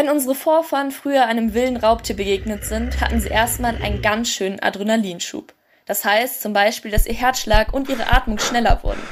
Wenn 0.00 0.08
unsere 0.08 0.34
Vorfahren 0.34 0.92
früher 0.92 1.26
einem 1.26 1.52
wilden 1.52 1.76
Raubtier 1.76 2.16
begegnet 2.16 2.64
sind, 2.64 3.02
hatten 3.02 3.20
sie 3.20 3.28
erstmal 3.28 3.76
einen 3.82 4.00
ganz 4.00 4.30
schönen 4.30 4.58
Adrenalinschub. 4.58 5.52
Das 5.84 6.06
heißt 6.06 6.40
zum 6.40 6.54
Beispiel, 6.54 6.90
dass 6.90 7.04
ihr 7.04 7.12
Herzschlag 7.12 7.74
und 7.74 7.90
ihre 7.90 8.10
Atmung 8.10 8.38
schneller 8.38 8.82
wurden. 8.82 9.02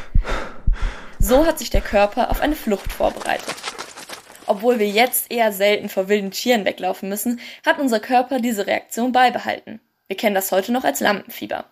So 1.18 1.44
hat 1.44 1.58
sich 1.58 1.68
der 1.68 1.82
Körper 1.82 2.30
auf 2.30 2.40
eine 2.40 2.54
Flucht 2.54 2.90
vorbereitet. 2.90 3.54
Obwohl 4.46 4.78
wir 4.78 4.88
jetzt 4.88 5.30
eher 5.30 5.52
selten 5.52 5.90
vor 5.90 6.08
wilden 6.08 6.30
Tieren 6.30 6.64
weglaufen 6.64 7.10
müssen, 7.10 7.38
hat 7.66 7.78
unser 7.78 8.00
Körper 8.00 8.40
diese 8.40 8.66
Reaktion 8.66 9.12
beibehalten. 9.12 9.82
Wir 10.06 10.16
kennen 10.16 10.34
das 10.34 10.52
heute 10.52 10.72
noch 10.72 10.84
als 10.84 11.00
Lampenfieber. 11.00 11.66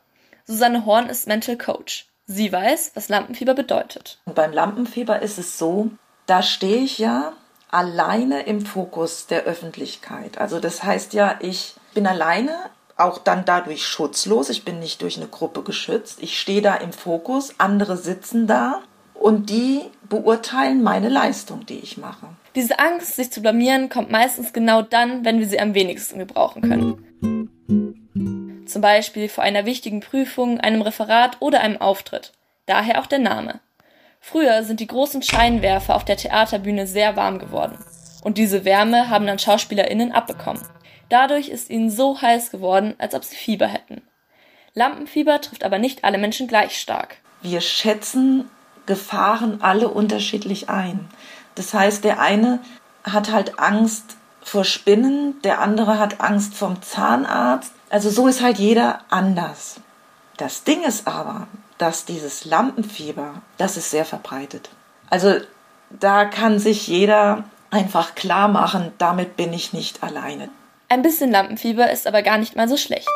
Susanne 0.44 0.84
Horn 0.84 1.08
ist 1.08 1.26
Mental 1.26 1.56
Coach. 1.56 2.04
Sie 2.26 2.52
weiß, 2.52 2.90
was 2.92 3.08
Lampenfieber 3.08 3.54
bedeutet. 3.54 4.18
Und 4.26 4.34
beim 4.34 4.52
Lampenfieber 4.52 5.22
ist 5.22 5.38
es 5.38 5.56
so, 5.56 5.90
da 6.26 6.42
stehe 6.42 6.82
ich 6.82 6.98
ja 6.98 7.32
alleine 7.70 8.42
im 8.42 8.64
Fokus 8.64 9.26
der 9.26 9.44
Öffentlichkeit. 9.44 10.38
Also 10.38 10.60
das 10.60 10.82
heißt 10.82 11.12
ja, 11.12 11.36
ich 11.40 11.74
bin 11.94 12.06
alleine, 12.06 12.54
auch 12.96 13.18
dann 13.18 13.44
dadurch 13.44 13.86
schutzlos. 13.86 14.48
Ich 14.48 14.64
bin 14.64 14.78
nicht 14.78 15.02
durch 15.02 15.16
eine 15.16 15.28
Gruppe 15.28 15.62
geschützt. 15.62 16.22
Ich 16.22 16.38
stehe 16.40 16.62
da 16.62 16.74
im 16.74 16.92
Fokus, 16.92 17.54
andere 17.58 17.96
sitzen 17.96 18.46
da 18.46 18.82
und 19.14 19.50
die 19.50 19.82
beurteilen 20.08 20.82
meine 20.82 21.08
Leistung, 21.08 21.66
die 21.66 21.78
ich 21.78 21.98
mache. 21.98 22.28
Diese 22.54 22.78
Angst, 22.78 23.16
sich 23.16 23.30
zu 23.30 23.42
blamieren, 23.42 23.88
kommt 23.88 24.10
meistens 24.10 24.52
genau 24.52 24.82
dann, 24.82 25.24
wenn 25.24 25.38
wir 25.40 25.48
sie 25.48 25.60
am 25.60 25.74
wenigsten 25.74 26.18
gebrauchen 26.18 26.62
können. 26.62 27.02
Zum 28.66 28.82
Beispiel 28.82 29.28
vor 29.28 29.44
einer 29.44 29.66
wichtigen 29.66 30.00
Prüfung, 30.00 30.58
einem 30.60 30.80
Referat 30.82 31.36
oder 31.40 31.60
einem 31.60 31.80
Auftritt. 31.80 32.32
Daher 32.66 33.00
auch 33.00 33.06
der 33.06 33.18
Name. 33.18 33.60
Früher 34.28 34.64
sind 34.64 34.80
die 34.80 34.88
großen 34.88 35.22
Scheinwerfer 35.22 35.94
auf 35.94 36.04
der 36.04 36.16
Theaterbühne 36.16 36.88
sehr 36.88 37.14
warm 37.14 37.38
geworden. 37.38 37.78
Und 38.24 38.38
diese 38.38 38.64
Wärme 38.64 39.08
haben 39.08 39.24
dann 39.24 39.38
SchauspielerInnen 39.38 40.10
abbekommen. 40.10 40.60
Dadurch 41.08 41.48
ist 41.48 41.70
ihnen 41.70 41.92
so 41.92 42.20
heiß 42.20 42.50
geworden, 42.50 42.96
als 42.98 43.14
ob 43.14 43.22
sie 43.22 43.36
Fieber 43.36 43.68
hätten. 43.68 44.02
Lampenfieber 44.74 45.40
trifft 45.40 45.62
aber 45.62 45.78
nicht 45.78 46.02
alle 46.02 46.18
Menschen 46.18 46.48
gleich 46.48 46.76
stark. 46.76 47.18
Wir 47.40 47.60
schätzen 47.60 48.50
Gefahren 48.86 49.62
alle 49.62 49.86
unterschiedlich 49.86 50.68
ein. 50.68 51.08
Das 51.54 51.72
heißt, 51.72 52.02
der 52.02 52.18
eine 52.20 52.58
hat 53.04 53.30
halt 53.30 53.60
Angst 53.60 54.16
vor 54.42 54.64
Spinnen, 54.64 55.40
der 55.42 55.60
andere 55.60 56.00
hat 56.00 56.20
Angst 56.20 56.54
vom 56.54 56.82
Zahnarzt. 56.82 57.72
Also 57.90 58.10
so 58.10 58.26
ist 58.26 58.42
halt 58.42 58.58
jeder 58.58 59.02
anders. 59.08 59.76
Das 60.36 60.64
Ding 60.64 60.82
ist 60.82 61.06
aber, 61.06 61.46
dass 61.78 62.04
dieses 62.04 62.44
Lampenfieber, 62.44 63.42
das 63.58 63.76
ist 63.76 63.90
sehr 63.90 64.04
verbreitet. 64.04 64.70
Also 65.10 65.36
da 65.90 66.24
kann 66.24 66.58
sich 66.58 66.86
jeder 66.88 67.44
einfach 67.70 68.14
klar 68.14 68.48
machen, 68.48 68.92
damit 68.98 69.36
bin 69.36 69.52
ich 69.52 69.72
nicht 69.72 70.02
alleine. 70.02 70.48
Ein 70.88 71.02
bisschen 71.02 71.30
Lampenfieber 71.30 71.90
ist 71.90 72.06
aber 72.06 72.22
gar 72.22 72.38
nicht 72.38 72.56
mal 72.56 72.68
so 72.68 72.76
schlecht. 72.76 73.08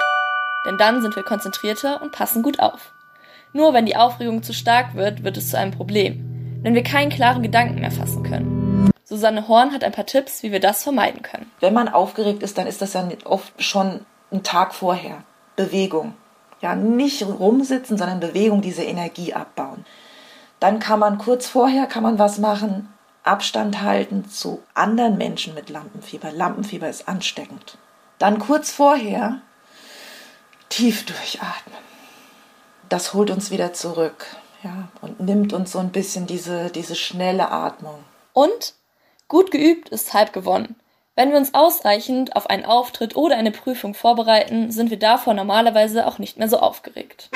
Denn 0.66 0.77
dann 0.77 1.00
sind 1.00 1.16
wir 1.16 1.22
konzentrierter 1.22 2.03
und 2.03 2.12
passen 2.12 2.42
gut 2.42 2.61
auf. 2.61 2.92
Nur 3.53 3.72
wenn 3.72 3.86
die 3.86 3.97
Aufregung 3.97 4.42
zu 4.42 4.53
stark 4.53 4.94
wird, 4.94 5.25
wird 5.25 5.36
es 5.36 5.50
zu 5.50 5.58
einem 5.58 5.72
Problem, 5.72 6.61
wenn 6.62 6.75
wir 6.75 6.83
keinen 6.83 7.11
klaren 7.11 7.42
Gedanken 7.42 7.81
mehr 7.81 7.91
fassen 7.91 8.22
können. 8.22 8.91
Susanne 9.05 9.48
Horn 9.48 9.72
hat 9.72 9.83
ein 9.83 9.92
paar 9.92 10.06
Tipps, 10.06 10.42
wie 10.42 10.53
wir 10.53 10.61
das 10.61 10.84
vermeiden 10.84 11.22
können. 11.22 11.50
Wenn 11.58 11.75
man 11.75 11.88
aufgeregt 11.88 12.44
ist, 12.44 12.58
dann 12.58 12.69
ist 12.69 12.81
das 12.81 12.92
ja 12.92 13.08
oft 13.25 13.53
schon 13.61 14.05
ein 14.31 14.44
Tag 14.44 14.72
vorher. 14.72 15.25
Bewegung. 15.56 16.14
Ja, 16.61 16.75
nicht 16.75 17.22
rumsitzen, 17.22 17.97
sondern 17.97 18.20
Bewegung, 18.20 18.61
diese 18.61 18.83
Energie 18.83 19.33
abbauen. 19.33 19.84
Dann 20.58 20.78
kann 20.78 21.00
man 21.00 21.19
kurz 21.19 21.47
vorher 21.47 21.86
kann 21.86 22.03
man 22.03 22.19
was 22.19 22.39
machen, 22.39 22.92
Abstand 23.22 23.83
halten 23.83 24.28
zu 24.28 24.62
anderen 24.75 25.19
Menschen 25.19 25.55
mit 25.55 25.70
Lampenfieber. 25.70 26.33
Lampenfieber 26.33 26.88
ist 26.88 27.08
ansteckend. 27.08 27.78
Dann 28.19 28.38
kurz 28.38 28.70
vorher 28.70 29.41
tief 30.69 31.05
durchatmen. 31.06 31.78
Das 32.88 33.14
holt 33.14 33.31
uns 33.31 33.50
wieder 33.50 33.72
zurück, 33.72 34.26
ja, 34.62 34.88
und 35.00 35.20
nimmt 35.20 35.53
uns 35.53 35.72
so 35.72 35.78
ein 35.78 35.93
bisschen 35.93 36.26
diese, 36.26 36.70
diese 36.70 36.97
schnelle 36.97 37.50
Atmung. 37.50 38.04
Und 38.32 38.75
gut 39.28 39.50
geübt 39.50 39.91
ist 39.91 40.12
halb 40.12 40.32
gewonnen. 40.32 40.76
Wenn 41.20 41.32
wir 41.32 41.36
uns 41.36 41.53
ausreichend 41.53 42.34
auf 42.34 42.48
einen 42.48 42.64
Auftritt 42.64 43.14
oder 43.14 43.36
eine 43.36 43.50
Prüfung 43.50 43.92
vorbereiten, 43.92 44.70
sind 44.70 44.88
wir 44.88 44.98
davor 44.98 45.34
normalerweise 45.34 46.06
auch 46.06 46.19
nicht 46.19 46.38
mehr 46.38 46.48
so 46.48 46.58
aufgeregt. 46.58 47.28